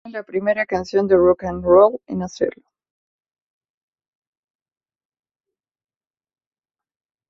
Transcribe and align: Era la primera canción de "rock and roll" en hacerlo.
Era 0.03 0.17
la 0.21 0.23
primera 0.23 0.65
canción 0.65 1.05
de 1.07 1.15
"rock 1.15 1.43
and 1.43 1.63
roll" 1.63 1.99
en 2.07 2.23
hacerlo. 2.23 2.63